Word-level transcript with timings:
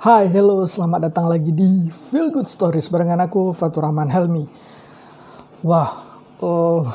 Hai, 0.00 0.32
hello, 0.32 0.64
selamat 0.64 1.12
datang 1.12 1.28
lagi 1.28 1.52
di 1.52 1.84
Feel 1.92 2.32
Good 2.32 2.48
Stories 2.48 2.88
barengan 2.88 3.20
aku 3.20 3.52
Fatur 3.52 3.84
Rahman 3.84 4.08
Helmi. 4.08 4.48
Wah, 5.60 5.92
oh, 6.40 6.88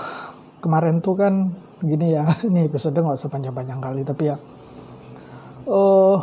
kemarin 0.57 1.05
tuh 1.05 1.13
kan 1.13 1.53
gini 1.85 2.17
ya, 2.17 2.25
ini 2.49 2.65
episode 2.65 2.97
nggak 2.97 3.13
usah 3.13 3.29
panjang-panjang 3.29 3.77
kali, 3.77 4.01
tapi 4.01 4.33
ya, 4.33 4.41
oh, 5.69 6.17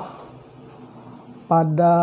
pada 1.46 1.94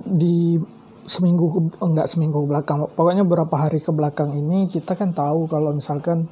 di 0.00 0.56
seminggu 1.04 1.76
enggak 1.84 2.08
seminggu 2.08 2.40
belakang, 2.40 2.88
pokoknya 2.88 3.28
beberapa 3.28 3.68
hari 3.68 3.84
ke 3.84 3.92
belakang 3.92 4.32
ini 4.32 4.64
kita 4.64 4.96
kan 4.96 5.12
tahu 5.12 5.44
kalau 5.44 5.76
misalkan 5.76 6.24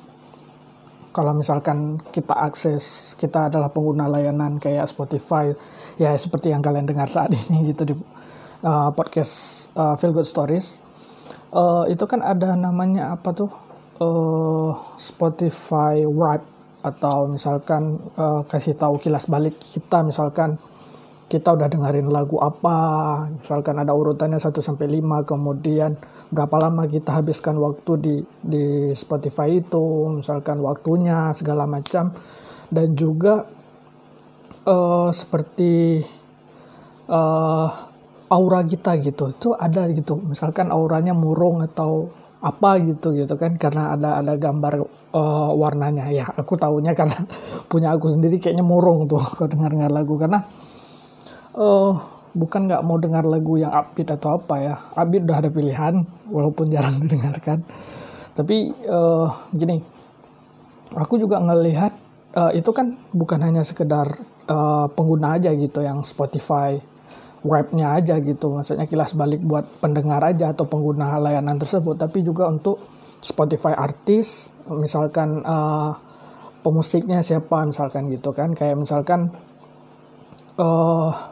kalau 1.12 1.36
misalkan 1.36 2.00
kita 2.10 2.32
akses 2.32 3.12
kita 3.20 3.52
adalah 3.52 3.68
pengguna 3.68 4.08
layanan 4.08 4.56
kayak 4.56 4.88
Spotify 4.88 5.52
ya 6.00 6.16
seperti 6.16 6.50
yang 6.50 6.64
kalian 6.64 6.88
dengar 6.88 7.06
saat 7.06 7.30
ini 7.30 7.62
gitu 7.71 7.93
di 7.93 7.94
uh, 8.64 8.90
podcast 8.96 9.68
uh, 9.76 9.94
Feel 10.00 10.16
Good 10.16 10.26
Stories. 10.26 10.80
Uh, 11.52 11.85
itu 11.93 12.08
kan 12.08 12.25
ada 12.25 12.57
namanya 12.57 13.12
apa 13.12 13.30
tuh? 13.36 13.52
Uh, 14.00 14.72
Spotify 14.96 16.02
Wrap 16.02 16.43
atau 16.82 17.30
misalkan 17.30 18.02
uh, 18.18 18.43
kasih 18.49 18.74
tahu 18.74 18.99
kilas 18.99 19.30
balik 19.30 19.54
kita 19.63 20.02
misalkan 20.02 20.58
kita 21.32 21.57
udah 21.57 21.64
dengerin 21.72 22.13
lagu 22.13 22.36
apa, 22.36 22.77
misalkan 23.41 23.81
ada 23.81 23.96
urutannya 23.96 24.36
1 24.36 24.53
sampai 24.61 25.00
5, 25.00 25.25
kemudian 25.25 25.96
berapa 26.29 26.68
lama 26.68 26.85
kita 26.85 27.17
habiskan 27.17 27.57
waktu 27.57 27.93
di 27.96 28.14
di 28.45 28.64
Spotify 28.93 29.57
itu, 29.57 30.13
misalkan 30.21 30.61
waktunya 30.61 31.32
segala 31.32 31.64
macam 31.64 32.12
dan 32.69 32.92
juga 32.92 33.48
uh, 34.69 35.08
seperti 35.08 36.05
uh, 37.08 37.69
aura 38.28 38.61
kita 38.69 39.00
gitu. 39.00 39.33
Itu 39.33 39.56
ada 39.56 39.89
gitu. 39.89 40.20
Misalkan 40.20 40.69
auranya 40.69 41.17
murung 41.17 41.64
atau 41.64 42.12
apa 42.42 42.83
gitu 42.83 43.14
gitu 43.14 43.39
kan 43.39 43.55
karena 43.55 43.94
ada 43.94 44.19
ada 44.19 44.34
gambar 44.34 44.83
uh, 45.14 45.50
warnanya 45.55 46.11
ya 46.11 46.27
aku 46.27 46.58
tahunya 46.58 46.91
karena 46.91 47.14
punya 47.70 47.94
aku 47.94 48.11
sendiri 48.11 48.42
kayaknya 48.42 48.67
murung 48.67 49.06
tuh 49.06 49.22
kalau 49.39 49.46
dengar 49.46 49.70
dengar 49.70 49.94
lagu 49.94 50.19
karena 50.19 50.42
uh, 51.56 51.92
bukan 52.33 52.69
nggak 52.69 52.83
mau 52.84 52.97
dengar 52.97 53.25
lagu 53.28 53.61
yang 53.61 53.72
upbeat 53.72 54.17
atau 54.17 54.41
apa 54.41 54.55
ya. 54.61 54.75
Upbeat 54.97 55.22
udah 55.28 55.39
ada 55.45 55.50
pilihan 55.53 55.95
walaupun 56.28 56.72
jarang 56.72 57.00
didengarkan. 57.05 57.64
Tapi 58.33 58.72
uh, 58.89 59.28
gini 59.53 59.77
aku 60.97 61.20
juga 61.20 61.41
ngelihat 61.41 61.92
uh, 62.36 62.53
itu 62.53 62.73
kan 62.73 62.97
bukan 63.12 63.41
hanya 63.45 63.61
sekedar 63.64 64.20
uh, 64.48 64.89
pengguna 64.92 65.36
aja 65.36 65.53
gitu 65.53 65.84
yang 65.84 66.00
Spotify 66.05 66.80
webnya 67.45 67.98
aja 67.98 68.17
gitu. 68.23 68.56
Maksudnya 68.56 68.89
kilas 68.89 69.12
balik 69.12 69.45
buat 69.45 69.67
pendengar 69.83 70.23
aja 70.25 70.56
atau 70.56 70.64
pengguna 70.64 71.20
layanan 71.20 71.61
tersebut. 71.61 72.00
Tapi 72.00 72.25
juga 72.25 72.48
untuk 72.48 72.80
Spotify 73.23 73.77
artis 73.77 74.50
misalkan 74.67 75.45
uh, 75.45 75.95
pemusiknya 76.64 77.20
siapa 77.20 77.67
misalkan 77.69 78.08
gitu 78.08 78.33
kan. 78.33 78.55
Kayak 78.56 78.80
misalkan 78.80 79.34
uh, 80.56 81.31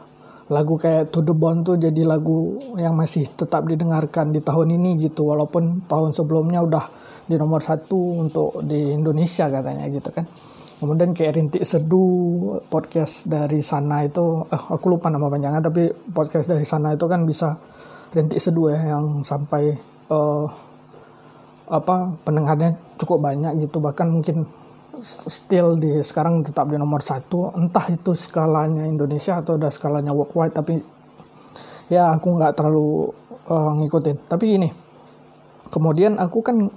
lagu 0.51 0.75
kayak 0.75 1.15
To 1.15 1.23
The 1.23 1.31
Bone 1.31 1.63
tuh 1.63 1.79
jadi 1.79 2.03
lagu 2.03 2.59
yang 2.75 2.99
masih 2.99 3.31
tetap 3.31 3.63
didengarkan 3.63 4.35
di 4.35 4.43
tahun 4.43 4.75
ini 4.75 4.99
gitu. 4.99 5.31
Walaupun 5.31 5.87
tahun 5.87 6.11
sebelumnya 6.11 6.59
udah 6.59 6.85
di 7.23 7.39
nomor 7.39 7.63
satu 7.63 8.19
untuk 8.19 8.59
di 8.67 8.91
Indonesia 8.91 9.47
katanya 9.47 9.87
gitu 9.87 10.11
kan. 10.11 10.27
Kemudian 10.81 11.15
kayak 11.15 11.37
Rintik 11.37 11.63
Seduh 11.63 12.59
podcast 12.67 13.29
dari 13.29 13.63
sana 13.63 14.03
itu 14.03 14.43
eh, 14.49 14.63
aku 14.75 14.91
lupa 14.91 15.07
nama 15.07 15.29
panjangnya 15.29 15.61
tapi 15.61 15.87
podcast 16.11 16.49
dari 16.49 16.65
sana 16.67 16.97
itu 16.97 17.05
kan 17.07 17.23
bisa 17.23 17.55
Rintik 18.11 18.41
Seduh 18.41 18.75
ya 18.75 18.97
yang 18.97 19.23
sampai 19.23 19.71
uh, 20.11 20.45
apa 21.71 22.11
pendengarnya 22.27 22.75
cukup 22.99 23.23
banyak 23.23 23.63
gitu. 23.63 23.79
Bahkan 23.79 24.07
mungkin 24.11 24.43
still 25.01 25.75
di 25.75 25.99
sekarang 26.05 26.45
tetap 26.45 26.69
di 26.69 26.77
nomor 26.77 27.01
satu. 27.01 27.51
Entah 27.57 27.89
itu 27.91 28.13
skalanya 28.13 28.85
Indonesia 28.85 29.41
atau 29.41 29.57
udah 29.57 29.73
skalanya 29.73 30.13
worldwide 30.15 30.53
tapi 30.55 30.79
ya 31.91 32.13
aku 32.15 32.37
nggak 32.39 32.53
terlalu 32.55 33.11
uh, 33.49 33.71
ngikutin. 33.81 34.17
Tapi 34.29 34.45
ini 34.47 34.69
kemudian 35.73 36.21
aku 36.21 36.39
kan 36.45 36.69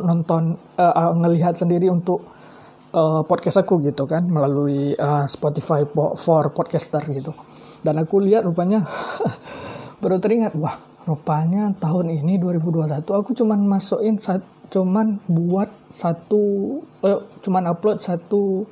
nonton 0.00 0.58
uh, 0.76 1.12
ngelihat 1.14 1.56
sendiri 1.56 1.88
untuk 1.88 2.26
uh, 2.92 3.22
podcast 3.24 3.62
aku 3.62 3.80
gitu 3.84 4.04
kan 4.04 4.26
melalui 4.26 4.92
uh, 4.98 5.24
Spotify 5.24 5.86
for 6.18 6.52
podcaster 6.52 7.00
gitu. 7.08 7.32
Dan 7.80 7.96
aku 7.96 8.20
lihat 8.20 8.44
rupanya 8.44 8.84
baru 10.02 10.20
teringat 10.20 10.52
wah 10.56 10.76
rupanya 11.08 11.72
tahun 11.80 12.12
ini 12.12 12.36
2021 12.36 13.08
aku 13.08 13.32
cuman 13.32 13.64
masukin 13.64 14.20
satu 14.20 14.59
cuman 14.70 15.18
buat 15.26 15.68
satu 15.90 16.42
eh, 17.02 17.20
cuman 17.42 17.66
upload 17.70 17.98
satu 18.00 18.64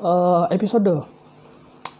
uh, 0.00 0.46
episode. 0.48 1.04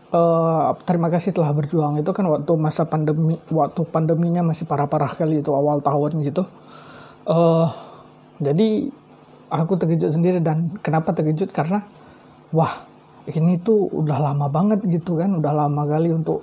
Uh, 0.09 0.73
terima 0.89 1.13
kasih 1.13 1.37
telah 1.37 1.53
berjuang. 1.53 2.01
Itu 2.01 2.17
kan 2.17 2.25
waktu 2.31 2.49
masa 2.57 2.89
pandemi 2.89 3.37
waktu 3.53 3.85
pandeminya 3.85 4.41
masih 4.41 4.65
parah-parah 4.65 5.13
kali 5.13 5.45
itu 5.45 5.53
awal 5.53 5.85
tahun 5.85 6.25
gitu. 6.25 6.49
Uh, 7.29 7.69
jadi 8.41 8.89
aku 9.53 9.77
terkejut 9.77 10.17
sendiri 10.17 10.41
dan 10.41 10.81
kenapa 10.81 11.13
terkejut? 11.13 11.53
Karena 11.53 11.85
wah 12.55 12.89
ini 13.29 13.61
tuh 13.61 13.93
udah 13.93 14.33
lama 14.33 14.49
banget 14.49 14.81
gitu 14.89 15.21
kan 15.21 15.37
udah 15.37 15.53
lama 15.53 15.85
kali 15.85 16.09
untuk 16.17 16.41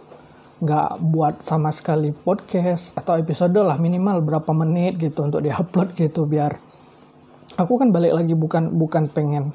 nggak 0.66 0.98
buat 1.00 1.46
sama 1.46 1.70
sekali 1.70 2.10
podcast 2.10 2.98
atau 2.98 3.22
episode 3.22 3.54
lah 3.54 3.78
minimal 3.78 4.26
berapa 4.26 4.50
menit 4.52 4.98
gitu 4.98 5.22
untuk 5.22 5.46
diupload 5.46 5.94
gitu 5.94 6.26
biar 6.26 6.58
aku 7.56 7.78
kan 7.78 7.94
balik 7.94 8.18
lagi 8.18 8.34
bukan 8.34 8.74
bukan 8.74 9.08
pengen 9.14 9.54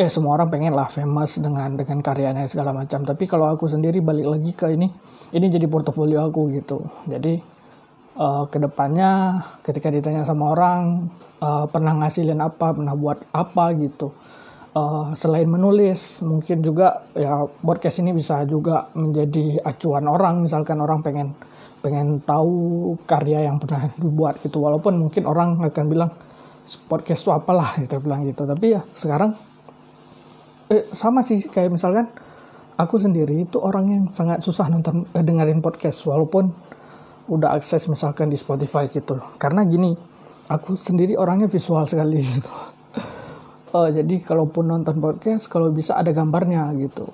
eh 0.00 0.10
semua 0.10 0.34
orang 0.34 0.50
pengen 0.50 0.74
lah 0.74 0.90
famous 0.90 1.38
dengan 1.38 1.78
dengan 1.78 2.02
karyanya 2.02 2.48
segala 2.50 2.74
macam. 2.74 3.06
Tapi 3.06 3.24
kalau 3.28 3.46
aku 3.52 3.70
sendiri 3.70 4.02
balik 4.02 4.26
lagi 4.26 4.50
ke 4.56 4.72
ini 4.74 4.90
ini 5.30 5.46
jadi 5.46 5.68
portofolio 5.70 6.26
aku 6.26 6.50
gitu. 6.50 6.82
Jadi 7.06 7.38
uh, 8.16 8.44
ke 8.48 8.58
depannya 8.58 9.40
ketika 9.62 9.88
ditanya 9.92 10.26
sama 10.26 10.52
orang 10.52 11.12
uh, 11.38 11.64
pernah 11.68 11.92
ngasilin 12.02 12.40
apa 12.40 12.72
pernah 12.72 12.96
buat 12.96 13.22
apa 13.30 13.64
gitu 13.78 14.12
uh, 14.76 15.12
selain 15.12 15.48
menulis 15.48 16.20
mungkin 16.24 16.64
juga 16.64 17.04
ya 17.12 17.44
podcast 17.60 18.00
ini 18.00 18.16
bisa 18.16 18.42
juga 18.48 18.88
menjadi 18.96 19.60
acuan 19.62 20.08
orang. 20.08 20.44
Misalkan 20.44 20.80
orang 20.80 21.04
pengen 21.04 21.28
pengen 21.82 22.22
tahu 22.22 22.94
karya 23.04 23.48
yang 23.48 23.60
pernah 23.60 23.88
dibuat 23.96 24.40
gitu. 24.40 24.60
Walaupun 24.60 25.08
mungkin 25.08 25.28
orang 25.28 25.60
akan 25.60 25.86
bilang 25.88 26.10
podcast 26.88 27.26
itu 27.26 27.30
apalah 27.34 27.76
gitu 27.80 28.00
bilang 28.00 28.24
gitu. 28.24 28.48
Tapi 28.48 28.66
ya 28.78 28.80
sekarang 28.96 29.36
eh, 30.72 30.88
sama 30.92 31.20
sih. 31.20 31.44
Kayak 31.48 31.76
misalkan 31.76 32.08
aku 32.80 32.96
sendiri 32.96 33.44
itu 33.44 33.60
orang 33.60 33.86
yang 33.88 34.04
sangat 34.08 34.40
susah 34.40 34.72
nonton 34.72 35.04
eh, 35.12 35.24
dengerin 35.24 35.60
podcast. 35.60 36.04
Walaupun 36.08 36.48
udah 37.30 37.54
akses 37.54 37.86
misalkan 37.86 38.32
di 38.32 38.38
Spotify 38.40 38.88
gitu. 38.90 39.20
Karena 39.36 39.62
gini 39.62 39.94
aku 40.50 40.74
sendiri 40.74 41.14
orangnya 41.14 41.46
visual 41.46 41.86
sekali 41.86 42.18
gitu 42.34 42.71
uh, 43.72 43.88
jadi 43.88 44.20
kalaupun 44.20 44.68
nonton 44.68 45.00
podcast 45.00 45.48
kalau 45.48 45.72
bisa 45.72 45.96
ada 45.96 46.12
gambarnya 46.12 46.70
gitu. 46.78 47.08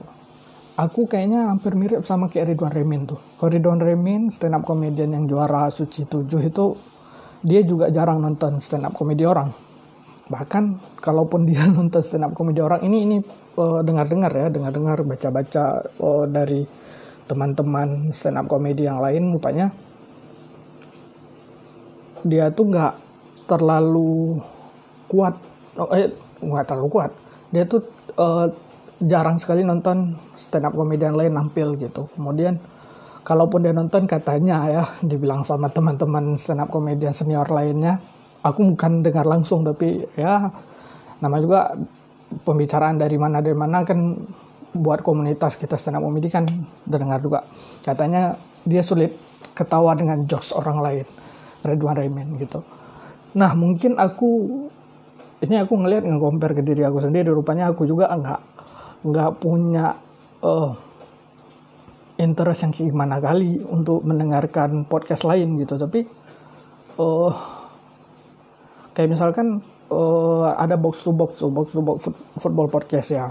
Aku 0.78 1.10
kayaknya 1.10 1.50
hampir 1.50 1.74
mirip 1.74 2.06
sama 2.06 2.30
kayak 2.30 2.54
Ridwan 2.54 2.70
Remin 2.70 3.02
tuh. 3.02 3.18
Kalau 3.34 3.50
Ridwan 3.50 3.82
Remin 3.82 4.30
stand 4.30 4.54
up 4.54 4.62
comedian 4.62 5.10
yang 5.10 5.26
juara 5.26 5.66
Suci 5.74 6.06
7 6.06 6.22
itu 6.38 6.66
dia 7.42 7.66
juga 7.66 7.90
jarang 7.90 8.22
nonton 8.22 8.62
stand 8.62 8.86
up 8.86 8.94
komedi 8.94 9.26
orang. 9.26 9.50
Bahkan 10.30 10.64
kalaupun 11.02 11.50
dia 11.50 11.66
nonton 11.78 11.98
stand 11.98 12.30
up 12.30 12.32
komedi 12.34 12.62
orang 12.62 12.86
ini 12.86 12.98
ini 13.10 13.16
uh, 13.58 13.82
dengar-dengar 13.82 14.30
ya 14.30 14.46
dengar-dengar 14.54 15.02
baca-baca 15.02 15.82
uh, 15.98 16.24
dari 16.30 16.62
teman-teman 17.26 18.14
stand 18.14 18.38
up 18.38 18.46
komedi 18.46 18.86
yang 18.86 19.02
lain 19.02 19.34
rupanya 19.34 19.74
dia 22.22 22.50
tuh 22.50 22.66
nggak 22.70 22.94
terlalu 23.50 24.38
kuat. 25.10 25.34
Oh, 25.78 25.90
eh 25.94 26.10
nggak 26.42 26.64
terlalu 26.68 26.88
kuat. 26.90 27.10
Dia 27.54 27.64
tuh 27.64 27.82
uh, 28.18 28.46
jarang 29.02 29.38
sekali 29.38 29.62
nonton 29.62 30.18
stand 30.34 30.66
up 30.66 30.74
komedian 30.74 31.14
lain 31.14 31.38
nampil 31.38 31.78
gitu. 31.78 32.10
Kemudian 32.18 32.58
kalaupun 33.22 33.62
dia 33.62 33.74
nonton 33.76 34.08
katanya 34.08 34.66
ya 34.66 34.84
dibilang 35.04 35.44
sama 35.46 35.70
teman-teman 35.70 36.34
stand 36.34 36.64
up 36.64 36.72
komedian 36.72 37.12
senior 37.12 37.46
lainnya 37.52 38.00
aku 38.42 38.74
bukan 38.74 39.02
dengar 39.04 39.26
langsung 39.26 39.66
tapi 39.66 40.06
ya 40.14 40.48
nama 41.18 41.36
juga 41.42 41.74
pembicaraan 42.44 42.96
dari 42.96 43.20
mana 43.20 43.42
dari 43.44 43.56
mana 43.56 43.82
kan 43.82 44.16
buat 44.72 45.00
komunitas 45.00 45.56
kita 45.56 45.76
stand 45.76 45.98
up 45.98 46.04
komedi 46.04 46.28
kan 46.32 46.44
dengar 46.84 47.22
juga. 47.22 47.44
Katanya 47.82 48.36
dia 48.64 48.82
sulit 48.84 49.16
ketawa 49.54 49.94
dengan 49.94 50.26
jokes 50.26 50.54
orang 50.54 50.78
lain 50.82 51.06
Redwan 51.62 51.98
Raymond 51.98 52.30
gitu. 52.38 52.62
Nah 53.36 53.52
mungkin 53.54 53.98
aku 53.98 54.30
ini 55.38 55.54
aku 55.54 55.78
ngelihat 55.78 56.02
nge-compare 56.02 56.58
ke 56.58 56.62
diri 56.66 56.82
aku 56.82 56.98
sendiri 56.98 57.30
rupanya 57.30 57.70
aku 57.70 57.86
juga 57.86 58.10
nggak 58.10 58.40
nggak 59.06 59.30
punya 59.38 59.94
uh, 60.42 60.74
interest 62.18 62.66
yang 62.66 62.72
gimana 62.74 63.22
kali 63.22 63.62
untuk 63.62 64.02
mendengarkan 64.02 64.82
podcast 64.90 65.22
lain 65.22 65.54
gitu. 65.62 65.78
Tapi 65.78 66.02
uh, 66.98 67.32
kayak 68.92 69.14
misalkan 69.14 69.62
uh, 69.94 70.50
ada 70.58 70.74
box 70.74 71.06
to 71.06 71.14
box 71.14 71.38
box 71.46 71.78
to 71.78 71.80
box 71.80 72.10
football 72.42 72.66
podcast 72.66 73.14
ya. 73.14 73.30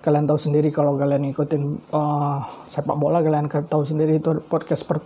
Kalian 0.00 0.28
tahu 0.28 0.36
sendiri 0.36 0.68
kalau 0.68 0.96
kalian 1.00 1.32
ikutin 1.32 1.80
uh, 1.92 2.40
sepak 2.68 2.96
bola 2.96 3.20
kalian 3.20 3.48
tahu 3.48 3.84
sendiri 3.84 4.20
itu 4.20 4.36
podcast 4.48 4.84
per, 4.84 5.00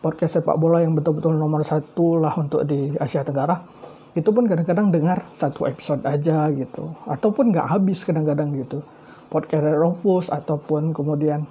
podcast 0.00 0.40
sepak 0.40 0.56
bola 0.56 0.80
yang 0.80 0.96
betul-betul 0.96 1.36
nomor 1.36 1.64
satu 1.64 2.20
lah 2.20 2.32
untuk 2.40 2.64
di 2.64 2.96
Asia 2.96 3.24
Tenggara 3.24 3.81
itu 4.12 4.28
pun 4.28 4.44
kadang-kadang 4.44 4.92
dengar 4.92 5.24
satu 5.32 5.64
episode 5.64 6.04
aja 6.04 6.52
gitu. 6.52 6.92
Ataupun 7.08 7.48
nggak 7.48 7.68
habis 7.68 8.04
kadang-kadang 8.04 8.52
gitu. 8.60 8.84
Podcast 9.32 9.64
Ropus 9.64 10.28
ataupun 10.28 10.92
kemudian 10.92 11.48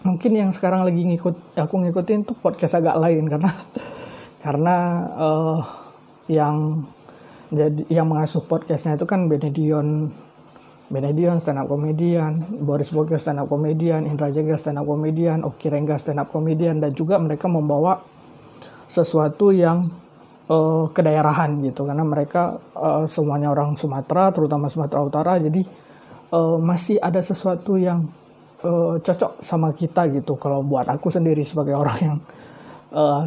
mungkin 0.00 0.32
yang 0.32 0.50
sekarang 0.50 0.88
lagi 0.88 1.04
ngikut 1.04 1.54
aku 1.54 1.74
ngikutin 1.84 2.24
tuh 2.24 2.36
podcast 2.40 2.80
agak 2.80 2.96
lain. 2.96 3.28
Karena 3.28 3.50
karena 4.44 4.76
uh, 5.12 5.58
yang 6.32 6.88
jadi 7.52 7.84
yang 7.92 8.08
mengasuh 8.08 8.40
podcastnya 8.48 8.96
itu 8.96 9.04
kan 9.04 9.28
Benedion 9.28 10.08
Benedion 10.92 11.40
stand 11.40 11.56
up 11.56 11.72
comedian, 11.72 12.44
Boris 12.68 12.92
Boger 12.92 13.16
stand 13.16 13.40
up 13.40 13.48
comedian, 13.48 14.04
Indra 14.04 14.28
Jega 14.28 14.60
stand 14.60 14.76
up 14.76 14.84
comedian, 14.84 15.40
Oki 15.40 15.72
Rengga 15.72 15.96
stand 15.96 16.20
up 16.20 16.28
comedian. 16.28 16.84
Dan 16.84 16.92
juga 16.92 17.16
mereka 17.16 17.48
membawa 17.48 18.04
sesuatu 18.84 19.56
yang 19.56 19.88
uh, 20.52 20.84
kedaerahan 20.92 21.56
gitu. 21.64 21.88
Karena 21.88 22.04
mereka 22.04 22.60
uh, 22.76 23.08
semuanya 23.08 23.48
orang 23.48 23.72
Sumatera 23.74 24.28
terutama 24.28 24.68
Sumatera 24.68 25.00
Utara. 25.00 25.32
Jadi 25.40 25.64
uh, 26.36 26.60
masih 26.60 27.00
ada 27.00 27.24
sesuatu 27.24 27.80
yang 27.80 28.04
uh, 28.60 29.00
cocok 29.00 29.40
sama 29.40 29.72
kita 29.72 30.12
gitu. 30.12 30.36
Kalau 30.36 30.60
buat 30.60 30.84
aku 30.84 31.08
sendiri 31.08 31.40
sebagai 31.42 31.72
orang 31.72 31.98
yang 32.04 32.16
uh, 32.92 33.24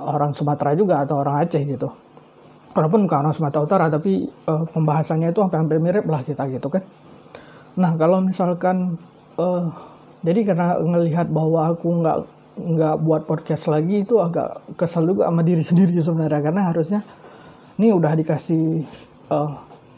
orang 0.00 0.32
Sumatera 0.32 0.72
juga 0.72 1.04
atau 1.04 1.20
orang 1.20 1.44
Aceh 1.44 1.60
gitu. 1.62 1.88
Walaupun 2.72 3.04
bukan 3.04 3.18
orang 3.28 3.36
Sumatera 3.36 3.60
Utara 3.60 3.86
tapi 3.92 4.24
uh, 4.48 4.64
pembahasannya 4.64 5.28
itu 5.28 5.40
hampir-hampir 5.44 5.76
mirip 5.76 6.08
lah 6.08 6.24
kita 6.24 6.48
gitu 6.48 6.72
kan. 6.72 6.80
Nah 7.76 7.92
kalau 8.00 8.24
misalkan 8.24 8.96
uh, 9.36 9.68
jadi 10.24 10.40
karena 10.46 10.78
ngelihat 10.80 11.28
bahwa 11.28 11.68
aku 11.68 11.88
nggak 12.00 12.18
nggak 12.56 12.96
buat 13.00 13.22
podcast 13.24 13.72
lagi 13.72 14.04
itu 14.04 14.20
agak 14.20 14.76
kesel 14.76 15.08
juga 15.08 15.28
sama 15.28 15.42
diri 15.44 15.62
sendiri 15.70 15.94
sebenarnya. 15.98 16.40
Karena 16.42 16.62
harusnya 16.68 17.00
ini 17.78 17.88
udah 17.92 18.12
dikasih 18.12 18.64
uh, 19.32 19.50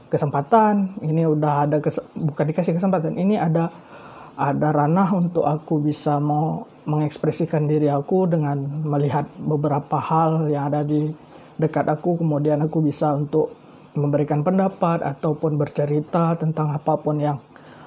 kesempatan 0.08 1.02
ini 1.02 1.26
udah 1.26 1.66
ada 1.66 1.76
kes 1.82 1.98
bukan 2.14 2.44
dikasih 2.46 2.78
kesempatan 2.78 3.18
ini 3.18 3.34
ada 3.34 3.72
ada 4.38 4.70
ranah 4.70 5.10
untuk 5.14 5.42
aku 5.46 5.82
bisa 5.82 6.18
mau 6.22 6.66
mengekspresikan 6.84 7.64
diri 7.64 7.88
aku 7.88 8.28
dengan 8.28 8.60
melihat 8.84 9.24
beberapa 9.40 9.96
hal 9.98 10.50
yang 10.50 10.70
ada 10.70 10.84
di 10.84 11.10
dekat 11.56 11.86
aku. 11.86 12.20
Kemudian 12.20 12.60
aku 12.60 12.82
bisa 12.84 13.14
untuk 13.14 13.54
memberikan 13.94 14.42
pendapat 14.42 15.00
ataupun 15.00 15.54
bercerita 15.54 16.34
tentang 16.34 16.74
apa 16.74 16.98
pun 16.98 17.16
yang 17.18 17.38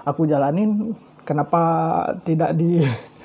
aku 0.07 0.25
jalanin. 0.25 0.95
Kenapa 1.27 1.59
tidak 2.23 2.55
di 2.55 2.79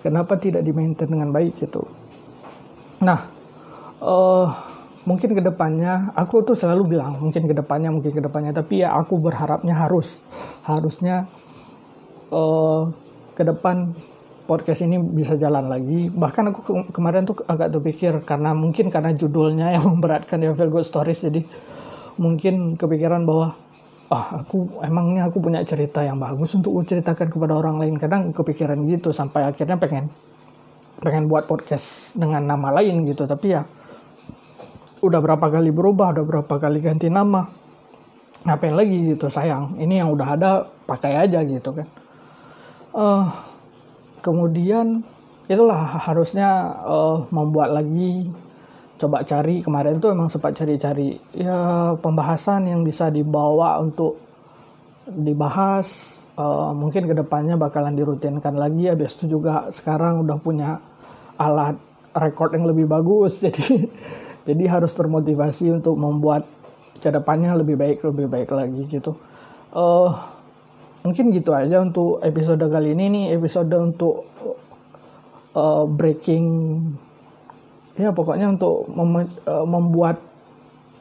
kenapa 0.00 0.38
tidak 0.38 0.62
di 0.64 0.72
maintain 0.74 1.08
dengan 1.08 1.30
baik 1.30 1.58
gitu 1.58 1.86
nah 2.98 3.30
uh, 4.02 4.48
mungkin 5.06 5.32
ke 5.32 5.42
depannya 5.42 6.12
aku 6.12 6.44
tuh 6.44 6.56
selalu 6.58 6.98
bilang 6.98 7.16
mungkin 7.16 7.48
ke 7.48 7.54
depannya 7.54 7.88
mungkin 7.88 8.12
ke 8.12 8.22
depannya 8.22 8.52
tapi 8.52 8.84
ya 8.84 8.92
aku 8.98 9.16
berharapnya 9.16 9.72
harus 9.72 10.20
harusnya 10.66 11.30
uh, 12.34 12.90
ke 13.32 13.42
depan 13.46 13.94
podcast 14.48 14.80
ini 14.80 14.96
bisa 14.96 15.36
jalan 15.36 15.68
lagi. 15.68 16.08
Bahkan 16.08 16.44
aku 16.48 16.60
ke 16.64 16.72
kemarin 16.96 17.28
tuh 17.28 17.44
agak 17.44 17.68
terpikir 17.68 18.16
karena 18.24 18.56
mungkin 18.56 18.88
karena 18.88 19.12
judulnya 19.12 19.76
yang 19.76 19.84
memberatkan 19.92 20.40
ya 20.40 20.56
Feel 20.56 20.72
Good 20.72 20.88
Stories 20.88 21.28
jadi 21.28 21.44
mungkin 22.16 22.80
kepikiran 22.80 23.28
bahwa 23.28 23.54
ah 24.08 24.40
aku 24.40 24.80
emangnya 24.80 25.28
aku 25.28 25.38
punya 25.44 25.60
cerita 25.64 26.00
yang 26.00 26.16
bagus 26.16 26.56
untuk 26.56 26.80
ceritakan 26.84 27.28
kepada 27.28 27.54
orang 27.56 27.76
lain. 27.80 27.94
Kadang 28.00 28.32
kepikiran 28.32 28.80
gitu 28.88 29.12
sampai 29.12 29.44
akhirnya 29.44 29.76
pengen 29.76 30.08
pengen 30.98 31.30
buat 31.30 31.46
podcast 31.46 32.18
dengan 32.18 32.42
nama 32.42 32.74
lain 32.80 33.06
gitu 33.06 33.22
tapi 33.28 33.54
ya 33.54 33.62
udah 34.98 35.20
berapa 35.22 35.46
kali 35.46 35.70
berubah, 35.70 36.10
udah 36.16 36.24
berapa 36.24 36.54
kali 36.58 36.82
ganti 36.82 37.06
nama. 37.06 37.46
Ngapain 38.42 38.74
lagi 38.74 39.14
gitu 39.14 39.30
sayang. 39.30 39.76
Ini 39.78 40.02
yang 40.02 40.10
udah 40.10 40.28
ada 40.34 40.50
pakai 40.88 41.28
aja 41.28 41.44
gitu 41.44 41.70
kan 41.74 41.86
uh, 42.98 43.26
kemudian 44.24 45.06
itulah 45.48 45.80
harusnya 46.02 46.76
uh, 46.84 47.24
membuat 47.32 47.72
lagi 47.72 48.28
coba 48.98 49.22
cari. 49.22 49.62
Kemarin 49.62 50.02
tuh 50.02 50.12
emang 50.12 50.28
sempat 50.28 50.58
cari-cari 50.58 51.16
ya 51.32 51.94
pembahasan 51.96 52.66
yang 52.66 52.82
bisa 52.82 53.08
dibawa 53.08 53.78
untuk 53.78 54.18
dibahas. 55.06 56.20
Uh, 56.38 56.70
mungkin 56.70 57.10
ke 57.10 57.14
depannya 57.18 57.58
bakalan 57.58 57.98
dirutinkan 57.98 58.54
lagi. 58.54 58.90
Habis 58.90 59.18
itu 59.18 59.38
juga 59.38 59.70
sekarang 59.70 60.22
udah 60.26 60.38
punya 60.38 60.78
alat 61.38 61.78
record 62.14 62.54
yang 62.58 62.66
lebih 62.66 62.86
bagus. 62.90 63.38
Jadi 63.44 63.86
jadi 64.48 64.64
harus 64.64 64.96
termotivasi 64.96 65.68
untuk 65.76 66.00
membuat 66.00 66.48
ke 66.96 67.12
depannya 67.12 67.52
lebih 67.52 67.76
baik 67.76 68.00
lebih 68.00 68.32
baik 68.32 68.48
lagi 68.48 68.80
gitu. 68.88 69.12
Uh, 69.76 70.08
mungkin 71.04 71.28
gitu 71.36 71.52
aja 71.52 71.84
untuk 71.84 72.24
episode 72.24 72.64
kali 72.64 72.96
ini 72.96 73.12
nih. 73.12 73.24
Episode 73.36 73.76
untuk 73.76 74.24
uh, 75.52 75.84
breaking 75.84 76.48
ya 77.98 78.14
pokoknya 78.14 78.54
untuk 78.54 78.86
mem 78.94 79.26
uh, 79.44 79.66
membuat 79.66 80.22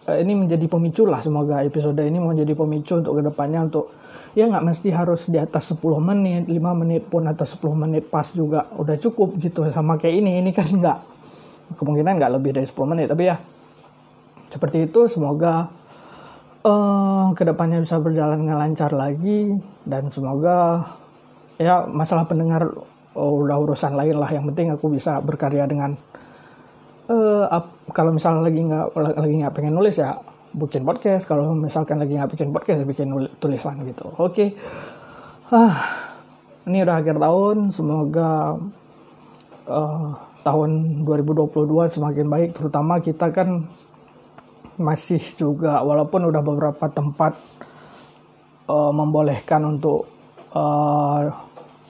uh, 0.09 0.17
ini 0.17 0.33
menjadi 0.33 0.65
pemicu 0.65 1.05
lah. 1.05 1.21
Semoga 1.21 1.61
episode 1.61 2.01
ini 2.01 2.17
menjadi 2.17 2.57
pemicu 2.57 2.97
untuk 2.97 3.21
ke 3.21 3.23
depannya 3.29 3.69
untuk 3.69 3.93
ya 4.33 4.49
nggak 4.49 4.65
mesti 4.65 4.89
harus 4.89 5.29
di 5.29 5.37
atas 5.37 5.77
10 5.77 5.81
menit 6.01 6.49
5 6.49 6.81
menit 6.81 7.05
pun 7.05 7.29
atau 7.29 7.45
10 7.45 7.61
menit 7.77 8.09
pas 8.09 8.25
juga 8.33 8.65
udah 8.73 8.97
cukup 8.97 9.37
gitu. 9.37 9.69
Sama 9.69 10.01
kayak 10.01 10.15
ini 10.25 10.41
ini 10.41 10.49
kan 10.49 10.67
nggak 10.73 10.97
kemungkinan 11.77 12.17
nggak 12.17 12.33
lebih 12.41 12.51
dari 12.57 12.65
10 12.65 12.91
menit. 12.91 13.07
Tapi 13.13 13.23
ya 13.29 13.37
seperti 14.49 14.89
itu 14.89 15.05
semoga 15.05 15.69
uh, 16.65 17.29
ke 17.37 17.43
depannya 17.45 17.77
bisa 17.83 18.01
berjalan 18.01 18.41
dengan 18.41 18.57
lancar 18.57 18.89
lagi. 18.89 19.53
Dan 19.85 20.09
semoga 20.09 20.81
ya 21.61 21.85
masalah 21.85 22.25
pendengar 22.25 22.73
oh, 23.13 23.45
udah 23.45 23.57
urusan 23.61 23.93
lain 23.93 24.17
lah. 24.17 24.33
Yang 24.33 24.45
penting 24.53 24.67
aku 24.73 24.97
bisa 24.97 25.21
berkarya 25.21 25.69
dengan 25.69 25.93
uh, 27.07 27.47
kalau 27.91 28.11
misalnya 28.15 28.47
lagi 28.47 28.59
nggak 28.63 28.85
lagi 28.95 29.35
nggak 29.43 29.53
pengen 29.55 29.73
nulis 29.75 29.99
ya 29.99 30.19
bikin 30.55 30.83
podcast. 30.83 31.27
Kalau 31.27 31.55
misalkan 31.55 31.99
lagi 31.99 32.15
nggak 32.15 32.31
bikin 32.31 32.49
podcast 32.51 32.83
ya 32.83 32.87
bikin 32.87 33.07
tulisan 33.39 33.83
gitu. 33.87 34.07
Oke. 34.15 34.31
Okay. 34.31 34.49
ah 35.51 35.75
ini 36.67 36.83
udah 36.83 36.95
akhir 36.99 37.15
tahun. 37.17 37.57
Semoga 37.71 38.59
uh, 39.67 40.09
tahun 40.43 41.03
2022 41.07 41.95
semakin 41.95 42.27
baik. 42.27 42.49
Terutama 42.55 42.99
kita 42.99 43.31
kan 43.31 43.67
masih 44.77 45.19
juga 45.33 45.81
walaupun 45.81 46.29
udah 46.29 46.41
beberapa 46.45 46.85
tempat 46.91 47.33
uh, 48.69 48.93
membolehkan 48.93 49.65
untuk 49.65 50.05
uh, 50.53 51.33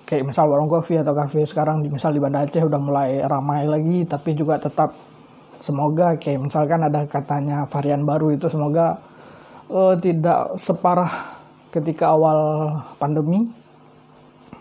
kayak 0.07 0.23
misal 0.23 0.47
warung 0.47 0.71
kopi 0.71 0.95
atau 0.95 1.11
kafe 1.11 1.43
sekarang 1.43 1.83
misal 1.83 2.15
di 2.15 2.23
Banda 2.23 2.47
Aceh 2.47 2.63
udah 2.63 2.79
mulai 2.79 3.19
ramai 3.27 3.67
lagi 3.67 4.07
tapi 4.07 4.31
juga 4.39 4.55
tetap 4.55 4.95
semoga 5.59 6.17
kayak 6.17 6.49
misalkan 6.49 6.81
ada 6.85 7.05
katanya 7.05 7.65
varian 7.69 8.03
baru 8.03 8.33
itu 8.33 8.47
semoga 8.49 9.01
uh, 9.69 9.95
tidak 9.99 10.57
separah 10.57 11.37
ketika 11.71 12.13
awal 12.13 12.39
pandemi 12.97 13.49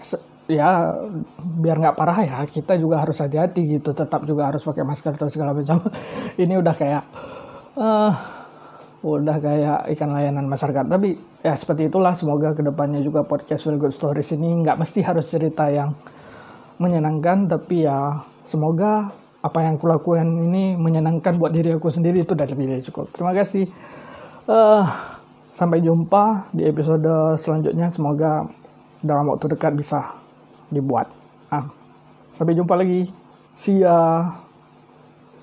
Se 0.03 0.21
ya 0.47 0.95
biar 1.43 1.83
nggak 1.83 1.99
parah 1.99 2.19
ya 2.23 2.39
kita 2.47 2.79
juga 2.79 3.03
harus 3.03 3.19
hati-hati 3.19 3.67
gitu 3.67 3.91
tetap 3.91 4.23
juga 4.23 4.47
harus 4.47 4.63
pakai 4.63 4.87
masker 4.87 5.19
atau 5.19 5.27
segala 5.27 5.51
macam 5.51 5.83
ini 6.43 6.55
udah 6.55 6.75
kayak 6.79 7.03
uh, 7.75 8.15
udah 9.07 9.37
kayak 9.39 9.79
ikan 9.97 10.11
layanan 10.11 10.51
masyarakat. 10.51 10.87
Tapi 10.91 11.15
ya 11.47 11.55
seperti 11.55 11.87
itulah. 11.87 12.17
Semoga 12.17 12.57
ke 12.57 12.63
depannya 12.67 12.99
juga 13.05 13.23
podcast 13.23 13.63
Feel 13.63 13.79
Good 13.79 13.95
Stories 13.95 14.35
ini 14.35 14.67
nggak 14.67 14.79
mesti 14.81 15.01
harus 15.07 15.31
cerita 15.31 15.71
yang 15.71 15.95
menyenangkan, 16.83 17.49
tapi 17.49 17.87
ya 17.87 18.21
semoga 18.45 19.09
apa 19.47 19.63
yang 19.63 19.79
kulakukan 19.79 20.27
ini 20.27 20.75
menyenangkan 20.75 21.39
buat 21.39 21.55
diri 21.55 21.79
aku 21.79 21.87
sendiri 21.87 22.27
itu 22.27 22.35
udah 22.35 22.47
lebih 22.51 22.67
dari 22.67 22.83
cukup. 22.83 23.15
Terima 23.15 23.31
kasih. 23.31 23.71
Uh, 24.51 24.83
sampai 25.55 25.79
jumpa 25.87 26.51
di 26.51 26.67
episode 26.67 27.39
selanjutnya. 27.39 27.87
Semoga 27.87 28.51
dalam 29.07 29.31
waktu 29.31 29.55
dekat 29.55 29.79
bisa 29.79 30.19
dibuat. 30.67 31.07
Ah, 31.47 31.71
sampai 32.35 32.59
jumpa 32.59 32.75
lagi. 32.75 33.15
See 33.55 33.87
ya. 33.87 34.46